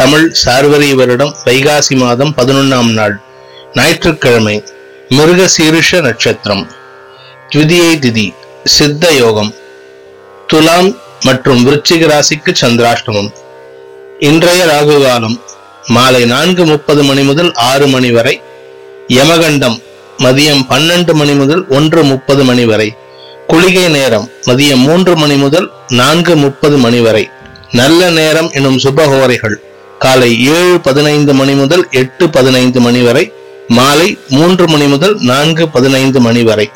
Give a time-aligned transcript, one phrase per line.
[0.00, 3.20] தமிழ் சார்வரி வருடம் வைகாசி மாதம் பதினொன்னாம் நாள்
[3.74, 4.64] ஞாயிற்றுக்கிழமை
[5.08, 6.70] மிருக சீருஷ நட்சத்திரம்.
[7.50, 8.34] த்விதியை திதி
[8.64, 9.54] சித்த யோகம்.
[10.46, 13.30] துலாம் மற்றும் விருச்சிக ராசிக்கு சந்திராஷ்டமம்.
[14.18, 15.40] இன்றைய ராகு காலம்
[15.86, 18.42] மாலை நான்கு முப்பது மணி முதல் ஆறு மணி வரை.
[19.08, 19.82] யமகண்டம்
[20.18, 22.94] மதியம் பன்னெண்டு மணி முதல் ஒன்று முப்பது மணி வரை.
[23.46, 27.30] குளிகை நேரம் மதியம் மூன்று மணி முதல் நான்கு முப்பது மணி வரை.
[27.72, 29.58] நல்ல நேரம் எனும் சுபகோரைகள்
[30.02, 33.32] காலை ஏழு பதினைந்து மணி முதல் எட்டு பதினைந்து மணி வரை
[33.68, 36.66] மாலை மூன்று மணி முதல் நான்கு பதினைந்து மணி வரை.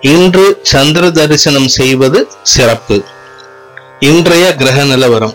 [0.00, 3.04] இன்று சந்திர தரிசனம் செய்வது சிறப்பு.
[4.00, 5.34] இன்றைய கிரக நிலவரம்.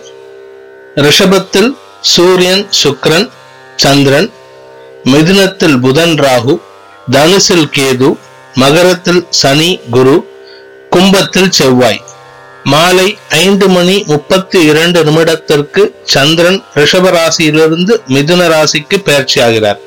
[0.94, 3.28] ரிஷபத்தில் சூரியன் சுக்ரன்
[3.76, 4.32] சந்திரன்
[5.04, 6.56] மிதுனத்தில் புதன் ராகு
[7.10, 8.10] தனுசில் கேது
[8.54, 10.16] மகரத்தில் சனி குரு
[10.90, 12.02] கும்பத்தில் செவ்வாய்.
[12.64, 19.78] மாலை ஐந்து மணி முப்பத்தி இரண்டு நிமிடத்திற்கு சந்திரன் ரிஷபராசியிலிருந்து மிதுன ராசிக்கு பயிற்சியாகிறார்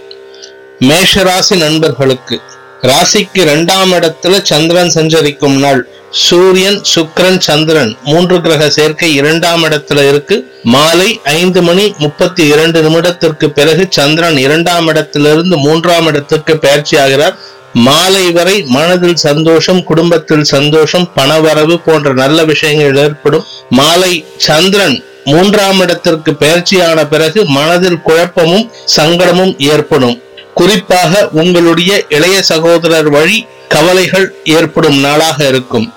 [0.80, 2.40] மேஷ ராசி நண்பர்களுக்கு
[2.82, 5.88] ராசிக்கு இரண்டாம் இடத்துல சந்திரன் சஞ்சரிக்கும் நாள்.
[6.12, 10.46] சூரியன் சுக்கரன் சந்திரன் மூன்று கிரக சேர்க்கை இரண்டாம் இடத்துல இருக்கு.
[10.64, 17.38] மாலை ஐந்து மணி முப்பத்தி இரண்டு நிமிடத்திற்கு பிறகு சந்திரன் இரண்டாம் இடத்திலிருந்து மூன்றாம் இடத்திற்கு பயிற்சி ஆகிறார்
[17.74, 23.46] மாலை வரை மனதில் சந்தோஷம் குடும்பத்தில் சந்தோஷம் பணவரவு போன்ற நல்ல விஷயங்கள் ஏற்படும்.
[23.70, 30.22] மாலை சந்திரன் மூன்றாம் இடத்திற்கு பயிற்சியான பிறகு மனதில் குழப்பமும் சங்கடமும் ஏற்படும்.
[30.54, 35.94] குறிப்பாக உங்களுடைய இளைய சகோதரர் வழி கவலைகள் ஏற்படும் நாளாக இருக்கும்.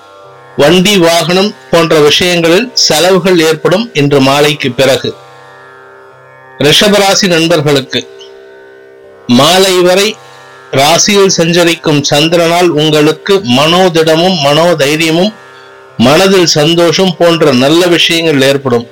[0.57, 5.15] வண்டி வாகனம் போன்ற விஷயங்களில் செலவுகள் ஏற்படும் இன்று மாலைக்கு பிறகு.
[6.57, 8.07] ரிஷபராசி நண்பர்களுக்கு
[9.27, 10.15] மாலை வரை
[10.79, 15.33] ராசியில் சஞ்சரிக்கும் சந்திரனால் உங்களுக்கு மனோதிடமும் மனோதைரியமும்
[15.97, 18.85] மனதில் சந்தோஷம் போன்ற நல்ல விஷயங்கள் ஏற்படும்.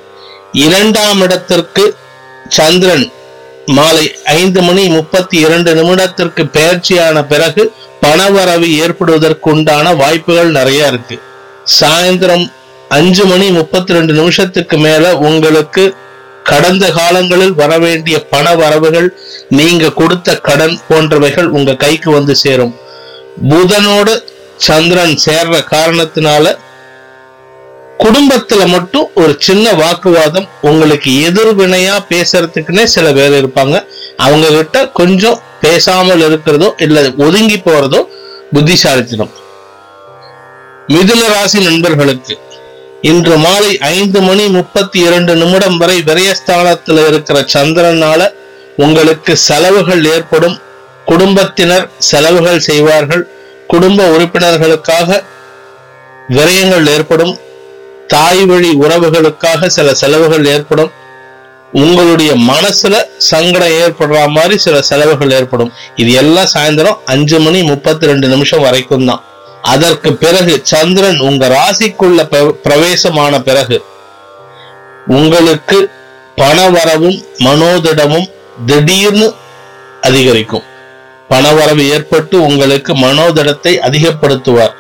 [0.66, 1.84] இரண்டாம் இடத்திற்கு
[2.58, 3.06] சந்திரன்
[3.78, 7.64] மாலை ஐந்து மணி முப்பத்தி இரண்டு நிமிடத்திற்கு பயிற்சியான பிறகு
[8.02, 11.18] பணவரவு ஏற்படுவதற்கு உண்டான வாய்ப்புகள் நிறைய இருக்கு.
[11.80, 12.46] சாயந்தரம்
[12.98, 15.84] அஞ்சு மணி முப்பத்தி ரெண்டு நிமிஷத்துக்கு மேல உங்களுக்கு
[16.44, 19.08] கடந்த காலங்களில் வரவேண்டிய பண வரவுகள்
[19.60, 22.74] நீங்க கொடுத்த கடன் போன்றவைகள் உங்க கைக்கு வந்து சேரும்.
[23.50, 24.14] புதனோடு
[24.58, 26.46] சந்திரன் சேர்ற காரணத்தினால
[28.04, 33.76] குடும்பத்துல மட்டும் ஒரு சின்ன வாக்குவாதம் உங்களுக்கு எதிர்வினையா பேசுறதுக்குன்னே சில பேர் இருப்பாங்க.
[34.18, 38.02] அவங்க கிட்ட கொஞ்சம் பேசாமல் இருக்கிறதோ இல்ல ஒதுங்கி போறதோ
[38.54, 39.34] புத்திசாலித்தனம்.
[40.88, 42.36] மிதுன ராசி நண்பர்களுக்கு
[43.10, 48.30] இன்று மாலை ஐந்து மணி முப்பத்தி இரண்டு நிமிடம் வரை விரயஸ்தானத்தில் இருக்கிற சந்திரனால
[48.78, 50.60] உங்களுக்கு செலவுகள் ஏற்படும்.
[51.06, 53.28] குடும்பத்தினர் செலவுகள் செய்வார்கள்.
[53.68, 55.24] குடும்ப உறுப்பினர்களுக்காக
[56.30, 57.38] விரயங்கள் ஏற்படும்.
[58.08, 60.92] தாய் வழி உறவுகளுக்காக சில செலவுகள் ஏற்படும்.
[61.72, 65.72] உங்களுடைய மனசுல சங்கடம் ஏற்படுற மாதிரி சில செலவுகள் ஏற்படும்.
[65.96, 69.24] இது எல்லாம் சாயந்தரம் அஞ்சு மணி முப்பத்தி ரெண்டு நிமிஷம் வரைக்கும் தான்.
[69.72, 72.22] அதற்கு பிறகு சந்திரன் உங்க ராசிக்குள்ள
[72.64, 73.78] பிரவேசமான பிறகு
[75.08, 75.80] உங்களுக்கு
[76.38, 78.28] பணவரவும் மனோதிடமும்
[78.66, 79.28] திடீர்னு
[80.02, 80.66] அதிகரிக்கும்.
[81.30, 84.74] பணவரவு ஏற்பட்டு உங்களுக்கு மனோதிடத்தை அதிகப்படுத்துவார்.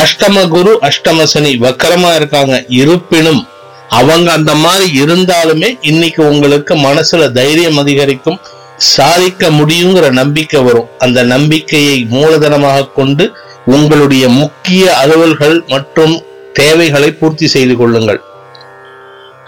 [0.00, 2.64] அஷ்டம குரு அஷ்டம சனி வக்கரமா இருக்காங்க.
[2.82, 3.42] இருப்பினும்
[3.88, 8.40] அவங்க அந்த மாதிரி இருந்தாலுமே இன்னைக்கு உங்களுக்கு மனசுல தைரியம் அதிகரிக்கும்.
[8.76, 10.88] சாதிக்க முடியுங்கிற நம்பிக்கை வரும்.
[10.98, 13.26] அந்த நம்பிக்கையை மூலதனமாக கொண்டு
[13.74, 16.14] உங்களுடைய முக்கிய அலுவல்கள் மற்றும்
[16.52, 18.20] தேவைகளை பூர்த்தி செய்து கொள்ளுங்கள்.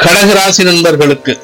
[0.02, 1.38] கடகராசி நண்பர்களுக்கு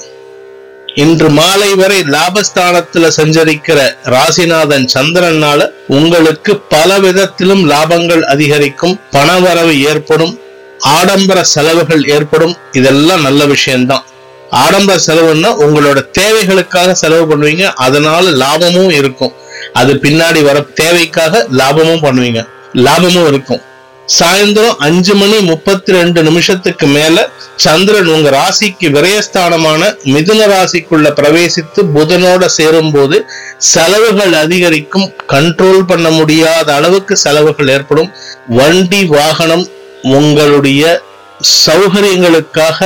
[0.95, 10.39] இன்று மாலை வரை லாபஸ்தானத்துல சஞ்சரிக்கிற ராசிநாதன் சந்திரனால உங்களுக்கு பல விதத்திலும் லாபங்கள் அதிகரிக்கும் பணவரவு ஏற்படும்
[10.79, 12.57] ஆடம்பர செலவுகள் ஏற்படும்.
[12.73, 14.05] இதெல்லாம் நல்ல விஷயம்தான்.
[14.51, 19.33] ஆடம்பர செலவுன்னா உங்களோட தேவைகளுக்காக செலவு பண்ணுவீங்க அதனால லாபமும் இருக்கும்.
[19.73, 22.43] அது பின்னாடி வர தேவைக்காக லாபமும் பண்ணுவீங்க.
[22.87, 23.63] லாபமும் இருக்கும்.
[24.09, 27.17] சாயந்தரம் அஞ்சு மணி முப்பத்தி ரெண்டு நிமிஷத்துக்கு மேல
[27.65, 29.83] சந்திரன் உங்க ராசிக்கு விரயஸ்தானமான
[30.15, 33.19] மிதுன ராசிக்குள்ள பிரவேசித்து புதனோட சேரும்போது
[33.73, 35.07] செலவுகள் அதிகரிக்கும்.
[35.33, 38.11] கண்ட்ரோல் பண்ண முடியாத அளவுக்கு செலவுகள் ஏற்படும்.
[38.59, 39.65] வண்டி வாகனம்
[40.19, 40.83] உங்களுடைய
[41.67, 42.79] சௌகரியங்களுக்காக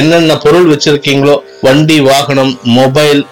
[0.00, 1.36] என்னென்ன பொருள் வச்சிருக்கீங்களோ
[1.66, 3.22] வண்டி வாகனம் மொபைல்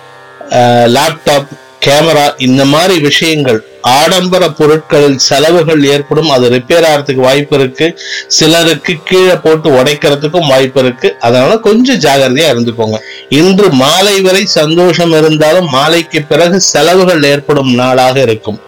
[0.94, 1.50] லேப்டாப்
[1.84, 3.58] கேமரா இந்த மாதிரி விஷயங்கள்
[3.98, 7.86] ஆடம்பர பொருட்களில் செலவுகள் ஏற்படும் அது ரிப்பேர் ஆகிறதுக்கு வாய்ப்பு இருக்கு.
[8.36, 11.08] சிலருக்கு கீழே போட்டு உடைக்கிறதுக்கும் வாய்ப்பு இருக்கு.
[11.20, 12.98] அதனால கொஞ்சம் ஜாகிரதையா இருந்துக்கோங்க.
[13.40, 18.60] இன்று மாலை வரை சந்தோஷம் இருந்தாலும் மாலைக்கு பிறகு செலவுகள் ஏற்படும் நாளாக இருக்கும்.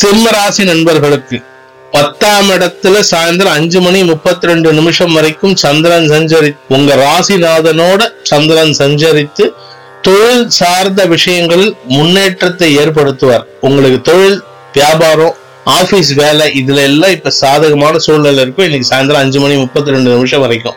[0.00, 1.36] சிம்ம ராசி நண்பர்களுக்கு
[1.92, 9.44] பத்தாம் இடத்துல சாயந்தரம் அஞ்சு மணி முப்பத்தி ரெண்டு நிமிஷம் வரைக்கும் சந்திரன் சஞ்சரி உங்க ராசிநாதனோட சந்திரன் சஞ்சரித்து
[10.06, 11.64] தொழில் சார்ந்த விஷயங்கள்
[11.96, 13.44] முன்னேற்றத்தை ஏற்படுத்துவார்.
[13.66, 14.38] உங்களுக்கு தொழில்
[14.76, 15.34] வியாபாரம்
[15.78, 18.66] ஆபீஸ் வேலை இதுல எல்லாம் இப்ப சாதகமான சூழ்நிலை இருக்கும்.
[18.68, 20.76] இன்னைக்கு சாயந்தரம் அஞ்சு மணி முப்பத்தி ரெண்டு நிமிஷம் வரைக்கும்.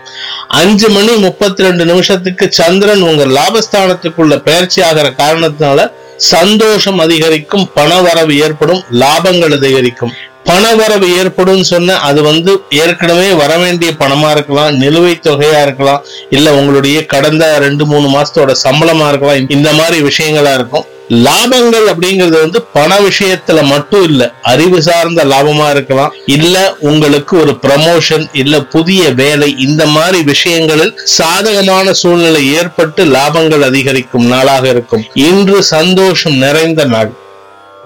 [0.62, 5.86] அஞ்சு மணி முப்பத்தி ரெண்டு நிமிஷத்துக்கு சந்திரன் உங்க லாபஸ்தானத்துக்குள்ள பயிற்சி ஆகிற காரணத்தினால
[6.34, 10.16] சந்தோஷம் அதிகரிக்கும் பண வரவு ஏற்படும் லாபங்கள் அதிகரிக்கும்.
[10.50, 17.06] பணவரவு ஏற்படும் சொன்ன அது வந்து ஏற்கனவே வர வேண்டிய பணமா இருக்கலாம் நிலுவைத் தொகையா இருக்கலாம் இல்ல உங்களுடைய
[17.06, 20.86] கடந்த ரெண்டு மூணு மாசத்தோட சம்பளமா இருக்கலாம் இந்த மாதிரி விஷயங்களா இருக்கும்.
[21.10, 28.30] லாபங்கள் அப்படிங்கிறது வந்து பண விஷயத்துல மட்டும் இல்ல அறிவு சார்ந்த லாபமா இருக்கலாம் இல்ல உங்களுக்கு ஒரு ப்ரமோஷன்
[28.34, 35.06] இல்ல புதிய வேலை இந்த மாதிரி விஷயங்களில் சாதகமான சூழ்நிலை ஏற்பட்டு லாபங்கள் அதிகரிக்கும் நாளாக இருக்கும்.
[35.14, 37.12] இன்று சந்தோஷம் நிறைந்த நாள்.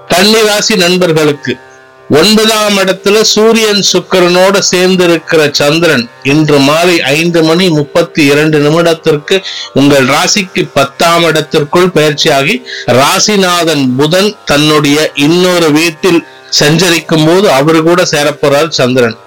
[0.09, 1.57] கன்னிராசி நண்பர்களுக்கு
[2.09, 9.41] ஒன்பதாம் இடத்துல சூரியன் சுக்கிரனோட சேர்ந்து இருக்கிற சந்திரன் இன்று மாலை ஐந்து மணி முப்பத்தி இரண்டு நிமிடத்திற்கு
[9.73, 18.69] உங்கள் ராசிக்கு பத்தாம் இடத்திற்குள் பயிற்சியாகி ராசிநாதன் புதன் தன்னுடைய இன்னொரு வீட்டில் சஞ்சரிக்கும் போது அவரு கூட சேரப்போறார்
[18.69, 19.17] சந்திரன்.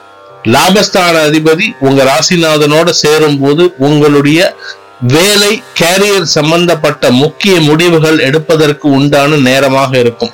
[0.45, 4.57] லாபஸ்தான அதிபதி உங்க ராசிநாதனோட சேரும் போது உங்களுடைய
[5.01, 10.33] வேலை கேரியர் சம்பந்தப்பட்ட முக்கிய முடிவுகள் எடுப்பதற்கு உண்டான நேரமாக இருக்கும்.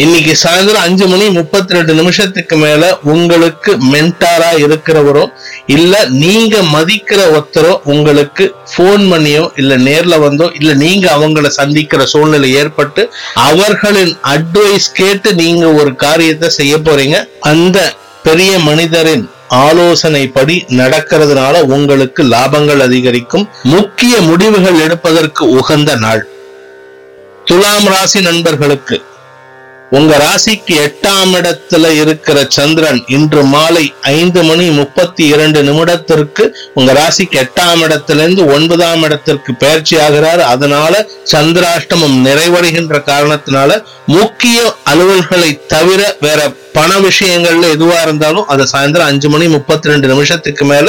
[0.00, 5.24] இன்னைக்கு சாயந்தரம் அஞ்சு மணி முப்பத்தி ரெண்டு நிமிஷத்துக்கு மேல உங்களுக்கு மென்டாரா இருக்கிறவரோ
[5.66, 8.44] இல்ல நீங்க மதிக்கிற ஒருத்தரோ உங்களுக்கு
[8.76, 13.04] போன் பண்ணியோ இல்ல நேர்ல வந்தோ இல்ல நீங்க அவங்கள சந்திக்கிற சூழ்நிலை ஏற்பட்டு
[13.34, 17.78] அவர்களின் அட்வைஸ் கேட்டு நீங்க ஒரு காரியத்தை செய்ய போறீங்க அந்த
[18.22, 19.26] பெரிய மனிதரின்
[19.58, 23.48] ஆலோசனைப்படி நடக்கிறதுனால உங்களுக்கு லாபங்கள் அதிகரிக்கும்.
[23.64, 26.22] முக்கிய முடிவுகள் எடுப்பதற்கு உகந்த நாள்.
[27.46, 28.96] துலாம் ராசி நண்பர்களுக்கு
[29.98, 36.44] உங்க ராசிக்கு எட்டாம் இடத்துல இருக்கிற சந்திரன் இன்று மாலை ஐந்து மணி முப்பத்தி இரண்டு நிமிடத்திற்கு
[36.74, 40.44] உங்க ராசிக்கு எட்டாம் இடத்துல இருந்து ஒன்பதாம் இடத்திற்கு பயிற்சி ஆகிறார்.
[40.54, 41.02] அதனால
[41.32, 43.70] சந்திராஷ்டமம் நிறைவடைகின்ற காரணத்தினால
[44.18, 44.58] முக்கிய
[44.92, 46.40] அலுவல்களை தவிர வேற
[46.74, 50.88] பண விஷயங்கள்ல எதுவா இருந்தாலும் அதை சாயந்தரம் அஞ்சு மணி முப்பத்தி ரெண்டு நிமிஷத்துக்கு மேல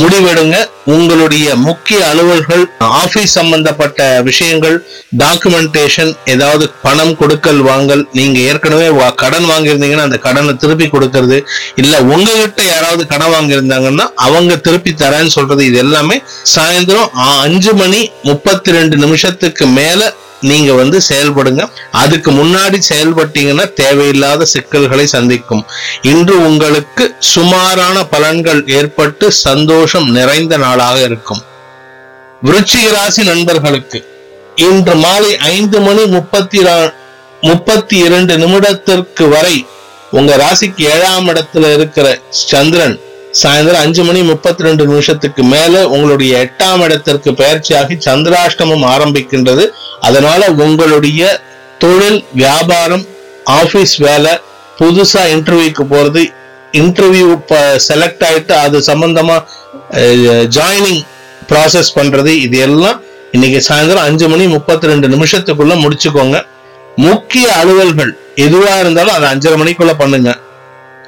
[0.00, 0.56] முடிவெடுங்க.
[0.94, 2.64] உங்களுடைய முக்கிய அலுவல்கள்
[3.00, 4.76] ஆபீஸ் சம்பந்தப்பட்ட விஷயங்கள்
[5.22, 8.86] டாக்குமெண்டேஷன் ஏதாவது பணம் கொடுக்கல் வாங்கல் நீங்க நீங்க ஏற்கனவே
[9.22, 11.38] கடன் வாங்கியிருந்தீங்கன்னா அந்த கடனை திருப்பி கொடுக்கறது
[11.82, 16.16] இல்ல உங்ககிட்ட யாராவது கடன் வாங்கியிருந்தாங்கன்னா அவங்க திருப்பி தரேன்னு சொல்றது இது எல்லாமே
[16.54, 17.12] சாயந்தரம்
[17.44, 20.00] அஞ்சு மணி முப்பத்தி ரெண்டு நிமிஷத்துக்கு மேல
[20.50, 21.62] நீங்க வந்து செயல்படுங்க.
[22.02, 25.64] அதுக்கு முன்னாடி செயல்பட்டீங்கன்னா தேவையில்லாத சிக்கல்களை சந்திக்கும்.
[26.12, 31.42] இன்று உங்களுக்கு சுமாரான பலன்கள் ஏற்பட்டு சந்தோஷம் நிறைந்த நாளாக இருக்கும்.
[32.46, 34.00] விருச்சிக ராசி நண்பர்களுக்கு
[34.68, 36.58] இன்று மாலை ஐந்து மணி முப்பத்தி
[37.48, 39.56] முப்பத்தி இரண்டு நிமிடத்திற்கு வரை
[40.18, 42.06] உங்க ராசிக்கு ஏழாம் இடத்துல இருக்கிற
[42.50, 42.96] சந்திரன்
[43.40, 49.64] சாயந்தரம் அஞ்சு மணி முப்பத்தி ரெண்டு நிமிஷத்துக்கு மேல உங்களுடைய எட்டாம் இடத்திற்கு பயிற்சியாகி சந்திராஷ்டமம் ஆரம்பிக்கின்றது.
[50.08, 51.22] அதனால உங்களுடைய
[51.82, 53.04] தொழில் வியாபாரம்
[53.60, 54.32] ஆபீஸ் வேலை
[54.80, 56.24] புதுசா இன்டர்வியூக்கு போறது
[56.80, 57.28] இன்டர்வியூ
[57.88, 59.36] செலக்ட் ஆயிட்டு அது சம்பந்தமா
[60.56, 61.02] ஜாயினிங்
[61.52, 62.98] ப்ராசஸ் பண்றது இது எல்லாம்
[63.36, 66.38] இன்னைக்கு சாயந்தரம் அஞ்சு மணி முப்பத்தி ரெண்டு நிமிஷத்துக்குள்ள முடிச்சுக்கோங்க.
[66.96, 70.38] முக்கிய அலுவல்கள் எதுவா இருந்தாலும் அது அஞ்சரை மணிக்குள்ள பண்ணுங்க.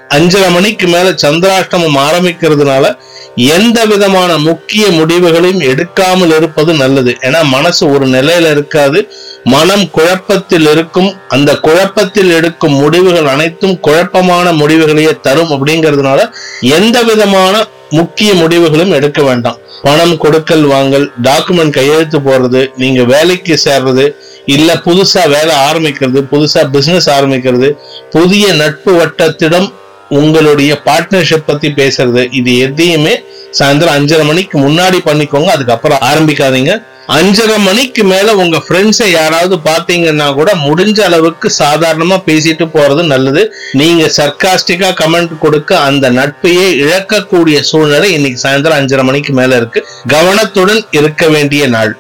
[0.09, 2.97] அஞ்சரை மணிக்கு மேல சந்திராஷ்டமம் ஆரம்பிக்கிறதுனால
[3.37, 7.17] எந்த விதமான முக்கிய முடிவுகளையும் எடுக்காமல் இருப்பது நல்லது.
[7.21, 9.09] ஏன்னா மனசு ஒரு நிலையில இருக்காது.
[9.45, 11.17] மனம் குழப்பத்தில் இருக்கும்.
[11.29, 19.59] அந்த குழப்பத்தில் எடுக்கும் முடிவுகள் அனைத்தும் குழப்பமான முடிவுகளையே தரும் அப்படிங்கிறதுனால எந்த விதமான முக்கிய முடிவுகளும் எடுக்க வேண்டாம்.
[19.83, 27.11] பணம் கொடுக்கல் வாங்கல் டாக்குமெண்ட் கையெழுத்து போடுறது நீங்க வேலைக்கு சேர்றது இல்ல புதுசா வேலை ஆரம்பிக்கிறது புதுசா பிசினஸ்
[27.11, 27.77] ஆரம்பிக்கிறது
[28.11, 29.73] புதிய நட்பு வட்டத்திடம்
[30.09, 33.23] உங்களுடைய பார்ட்னர்ஷிப் பத்தி பேசுறது இது எதையுமே
[33.59, 36.83] சாயந்தரம் அஞ்சரை மணிக்கு முன்னாடி பண்ணிக்கோங்க அதுக்கப்புறம் ஆரம்பிக்காதீங்க.
[37.09, 43.55] அஞ்சரை மணிக்கு மேல உங்க ஃப்ரெண்ட்ஸை யாராவது பாத்தீங்கன்னா கூட முடிஞ்ச அளவுக்கு சாதாரணமா பேசிட்டு போறது நல்லது.
[43.73, 49.87] நீங்க சர்க்காஸ்டிக்கா கமெண்ட் கொடுக்க அந்த நட்பையே இழக்கக்கூடிய சூழ்நிலை இன்னைக்கு சாயந்தரம் அஞ்சரை மணிக்கு மேல இருக்கு.
[50.09, 51.97] கவனத்துடன் இருக்க வேண்டிய நாள்.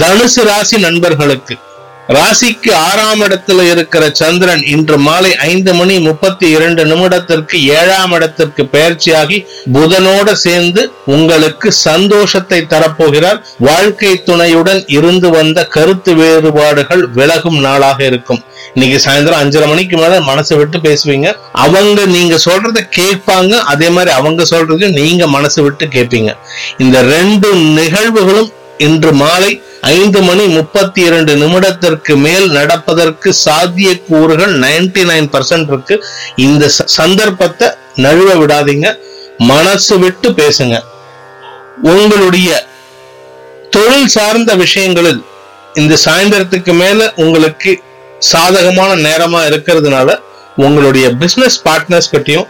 [0.00, 1.54] தனுசு ராசி நண்பர்களுக்கு.
[2.08, 9.38] ராசிக்கு ஆறாம் இடத்துல இருக்கிற சந்திரன் இன்று மாலை ஐந்து மணி முப்பத்தி இரண்டு நிமிடத்திற்கு ஏழாம் இடத்திற்கு பயிற்சியாகி
[9.74, 13.38] புதனோட சேர்ந்து உங்களுக்கு சந்தோஷத்தை தரப்போகிறார்.
[13.58, 18.42] வாழ்க்கை துணையுடன் இருந்து வந்த கருத்து வேறுபாடுகள் விலகும் நாளாக இருக்கும்.
[18.74, 21.36] இன்னைக்கு சாயந்தரம் அஞ்சரை மணிக்கு மேல மனசை விட்டு பேசுவீங்க.
[21.52, 26.32] அவங்க நீங்க சொல்றத கேட்பாங்க அதே மாதிரி அவங்க சொல்றதையும் நீங்க மனசு விட்டு கேட்பீங்க.
[26.78, 35.02] இந்த ரெண்டு நிகழ்வுகளும் இன்று மாலை ஐந்து மணி முப்பத்தி இரண்டு நிமிடத்திற்கு மேல் நடப்பதற்கு சாத்திய கூறுகள் நைன்டி
[35.10, 36.04] நைன் பர்சன்ட் இருக்கு.
[36.36, 38.98] இந்த சந்தர்ப்பத்தை நழுவ விடாதீங்க.
[39.38, 40.78] மனசு விட்டு பேசுங்க.
[41.82, 42.66] உங்களுடைய
[43.70, 45.24] தொழில் சார்ந்த விஷயங்களில்
[45.74, 47.82] இந்த சாயந்தரத்துக்கு மேல உங்களுக்கு
[48.18, 50.18] சாதகமான நேரமா இருக்கிறதுனால
[50.56, 52.48] உங்களுடைய பிசினஸ் பார்ட்னர்ஸ் கிட்டையும்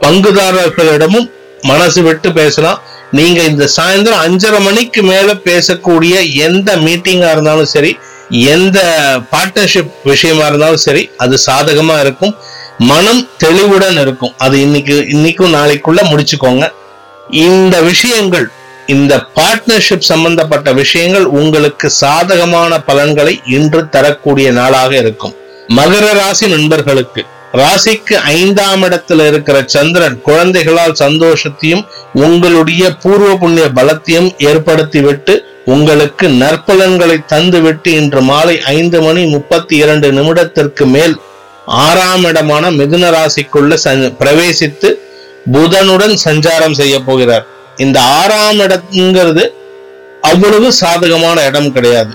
[0.00, 1.30] பங்குதாரர்களிடமும்
[1.62, 2.80] மனசு விட்டு பேசலாம்.
[3.12, 7.98] நீங்க இந்த சாயந்தரம் அஞ்சரை மணிக்கு மேல பேசக்கூடிய எந்த மீட்டிங்கா இருந்தாலும் சரி
[8.28, 8.78] எந்த
[9.32, 12.34] பார்ட்னர்ஷிப் விஷயமா இருந்தாலும் சரி அது சாதகமா இருக்கும்.
[12.78, 14.32] மனம் தெளிவுடன் இருக்கும்.
[14.38, 16.72] அது இன்னைக்கு இன்னைக்கும் நாளைக்குள்ள முடிச்சுக்கோங்க.
[17.30, 18.50] இந்த விஷயங்கள்
[18.86, 25.34] இந்த பார்ட்னர்ஷிப் சம்பந்தப்பட்ட விஷயங்கள் உங்களுக்கு சாதகமான பலன்களை இன்று தரக்கூடிய நாளாக இருக்கும்.
[25.68, 27.24] மகர ராசி நண்பர்களுக்கு
[27.56, 35.34] ராசிக்கு ஐந்தாம் இடத்துல இருக்கிற சந்திரன் குழந்தைகளால் சந்தோஷத்தையும் உங்களுடைய பூர்வ புண்ணிய பலத்தையும் ஏற்படுத்திவிட்டு
[35.64, 41.20] உங்களுக்கு நற்பலன்களை தந்துவிட்டு இன்று மாலை ஐந்து மணி முப்பத்தி இரண்டு நிமிடத்திற்கு மேல்
[41.66, 44.88] ஆறாம் இடமான மிதுன ராசிக்குள்ள சஞ்ச- பிரவேசித்து
[45.52, 47.46] புதனுடன் சஞ்சாரம் செய்ய போகிறார்.
[47.76, 49.44] இந்த ஆறாம் இடம்ங்கிறது
[50.20, 52.14] அவ்வளவு சாதகமான இடம் கிடையாது.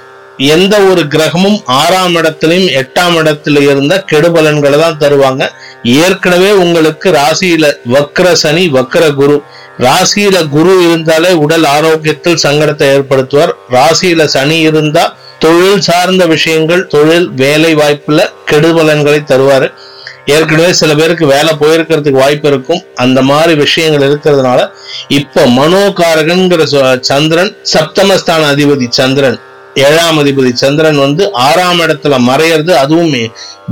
[0.49, 5.43] எந்த ஒரு கிரகமும் ஆறாம் இடத்திலையும் எட்டாம் இடத்துல இருந்த கெடுபலன்களை தான் தருவாங்க.
[6.03, 9.37] ஏற்கனவே உங்களுக்கு ராசியில வக்ர சனி வக்ர குரு.
[9.85, 13.53] ராசியில குரு இருந்தாலே உடல் ஆரோக்கியத்தில் சங்கடத்தை ஏற்படுத்துவார்.
[13.77, 15.03] ராசியில சனி இருந்தா
[15.45, 19.69] தொழில் சார்ந்த விஷயங்கள் தொழில் வேலை வாய்ப்புல கெடுபலன்களை தருவாரு.
[20.33, 22.81] ஏற்கனவே சில பேருக்கு வேலை போயிருக்கிறதுக்கு வாய்ப்பு இருக்கும்.
[23.03, 24.59] அந்த மாதிரி விஷயங்கள் இருக்கிறதுனால
[25.19, 26.63] இப்போ மனோகாரகன்கிற
[27.11, 29.39] சந்திரன் சப்தமஸ்தான அதிபதி சந்திரன்.
[29.75, 33.13] ஏழாம் அதிபதி சந்திரன் வந்து ஆறாம் இடத்துல மறையிறது அதுவும்.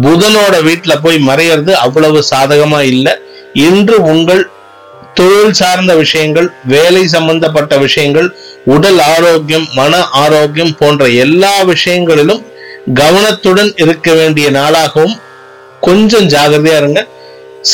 [0.02, 3.14] புதனோட வீட்டுல போய் மறையிறது அவ்வளவு சாதகமா இல்லை.
[3.54, 4.50] இன்று உங்கள்
[5.14, 12.46] தொழில் சார்ந்த விஷயங்கள் வேலை சம்பந்தப்பட்ட விஷயங்கள் உடல் ஆரோக்கியம் மன ஆரோக்கியம் போன்ற எல்லா விஷயங்களிலும்
[12.94, 15.22] கவனத்துடன் இருக்க வேண்டிய நாளாகவும்
[15.82, 17.08] கொஞ்சம் ஜாகிரதையா இருங்க.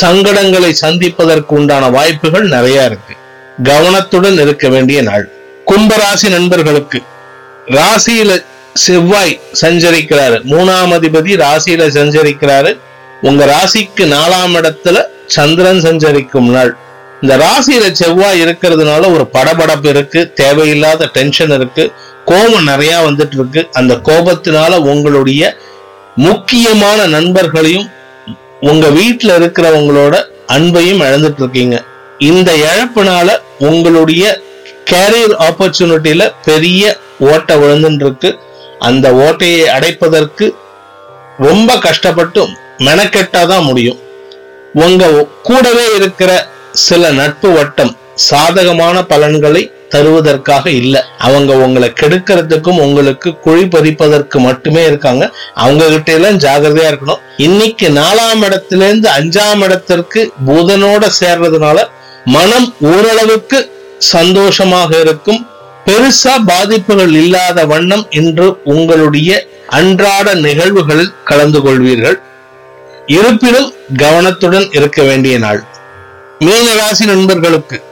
[0.01, 3.13] சங்கடங்களை சந்திப்பதற்கு உண்டான வாய்ப்புகள் நிறைய இருக்கு.
[3.63, 5.29] கவனத்துடன் இருக்க வேண்டிய நாள்.
[5.67, 7.01] கும்பராசி நண்பர்களுக்கு
[7.67, 10.38] ராசியில செவ்வாய் சஞ்சரிக்கிறாரு.
[10.43, 12.77] மூணாம் அதிபதி ராசியில சஞ்சரிக்கிறாரு.
[13.22, 16.77] உங்க ராசிக்கு நாலாம் இடத்துல சந்திரன் சஞ்சரிக்கும் நாள்.
[17.22, 21.91] இந்த ராசியில செவ்வாய் இருக்கிறதுனால ஒரு படபடப்பு இருக்கு தேவையில்லாத டென்ஷன் இருக்கு
[22.25, 23.67] கோபம் நிறைய வந்துட்டு இருக்கு.
[23.72, 25.57] அந்த கோபத்தினால உங்களுடைய
[26.15, 27.89] முக்கியமான நண்பர்களையும்
[28.62, 31.84] உங்க வீட்டுல இருக்கிறவங்களோட அன்பையும் இழந்துட்டு இருக்கீங்க.
[32.19, 34.39] இந்த இழப்புனால உங்களுடைய
[34.92, 38.39] கேரியர் ஆப்பர்ச்சுனிட்டியில பெரிய ஓட்டை விழுந்துருக்கு
[38.80, 40.56] அந்த ஓட்டையை அடைப்பதற்கு
[41.38, 44.00] ரொம்ப கஷ்டப்பட்டு மெனக்கெட்டாதான் முடியும்.
[44.74, 51.01] உங்க கூடவே இருக்கிற சில நட்பு வட்டம் சாதகமான பலன்களை தருவதற்காக இல்லை.
[51.18, 55.32] அவங்க உங்களை கெடுக்கிறதுக்கும் உங்களுக்கு குழி பறிப்பதற்கு மட்டுமே இருக்காங்க.
[55.54, 57.22] அவங்க கிட்ட எல்லாம் ஜாகிரதையா இருக்கணும்.
[57.38, 61.88] இன்னைக்கு நாலாம் இடத்திலேருந்து அஞ்சாம் இடத்திற்கு புதனோட சேர்றதுனால
[62.25, 65.48] மனம் ஓரளவுக்கு சந்தோஷமாக இருக்கும்.
[65.86, 72.22] பெருசா பாதிப்புகள் இல்லாத வண்ணம் இன்று உங்களுடைய அன்றாட நிகழ்வுகளில் கலந்து கொள்வீர்கள்.
[73.06, 75.64] இருப்பினும் கவனத்துடன் இருக்க வேண்டிய நாள்.
[76.40, 77.84] மீன ராசி நண்பர்களுக்கு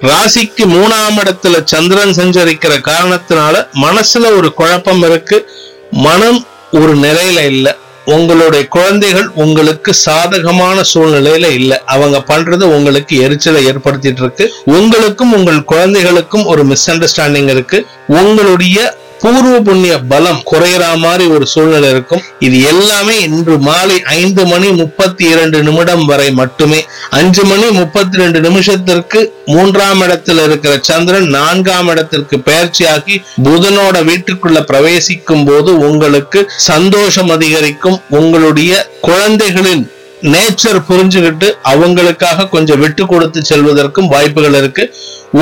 [0.00, 5.50] ராசிக்கு மூணாம் இடத்துல சந்திரன் சஞ்சரிக்கிற காரணத்தினால மனசுல ஒரு குழப்பம் இருக்கு.
[5.90, 7.76] மனம் ஒரு நிலையில இல்ல.
[8.06, 11.82] உங்களுடைய குழந்தைகள் உங்களுக்கு சாதகமான சூழ்நிலையில இல்ல.
[11.86, 14.54] அவங்க பண்றது உங்களுக்கு எரிச்சலை ஏற்படுத்திட்டு இருக்கு.
[14.64, 17.86] உங்களுக்கும் உங்கள் குழந்தைகளுக்கும் ஒரு மிஸ் அண்டர்ஸ்டாண்டிங் இருக்கு.
[18.06, 22.22] உங்களுடைய பூர்வ புண்ணிய பலம் குறையற மாதிரி ஒரு சூழ்நிலை இருக்கும்.
[22.46, 26.80] இது எல்லாமே இன்று மாலை ஐந்து மணி முப்பத்தி இரண்டு நிமிடம் வரை மட்டுமே.
[27.18, 29.20] அஞ்சு மணி முப்பத்தி ரெண்டு நிமிஷத்திற்கு
[29.54, 38.00] மூன்றாம் இடத்துல இருக்கிற சந்திரன் நான்காம் இடத்திற்கு பயிற்சியாகி புதனோட வீட்டுக்குள்ள பிரவேசிக்கும் போது உங்களுக்கு சந்தோஷம் அதிகரிக்கும்.
[38.20, 38.72] உங்களுடைய
[39.08, 39.84] குழந்தைகளின்
[40.32, 44.84] நேச்சர் புரிஞ்சுக்கிட்டு அவங்களுக்காக கொஞ்சம் விட்டு கொடுத்து செல்வதற்கும் வாய்ப்புகள் இருக்கு.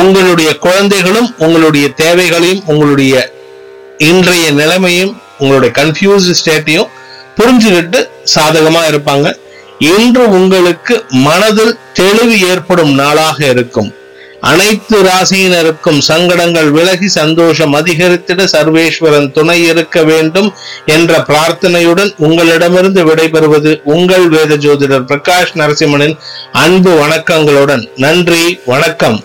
[0.03, 3.15] உங்களுடைய குழந்தைகளும் உங்களுடைய தேவைகளையும் உங்களுடைய
[3.99, 6.89] இன்றைய நிலைமையும் உங்களுடைய கன்ஃபியூஸ்டு ஸ்டேட்டையும்
[7.37, 9.37] புரிஞ்சுக்கிட்டு சாதகமா இருப்பாங்க.
[9.79, 13.95] இன்று உங்களுக்கு மனதில் தெளிவு ஏற்படும் நாளாக இருக்கும்.
[14.41, 20.53] அனைத்து ராசியினருக்கும் சங்கடங்கள் விலகி சந்தோஷம் அதிகரித்திட சர்வேஸ்வரன் துணை இருக்க வேண்டும்
[20.87, 26.19] என்ற பிரார்த்தனையுடன் உங்களிடமிருந்து விடைபெறுவது உங்கள் வேத ஜோதிடர் பிரகாஷ் நரசிம்மனின்
[26.53, 27.89] அன்பு வணக்கங்களுடன்.
[27.97, 29.25] நன்றி வணக்கம்.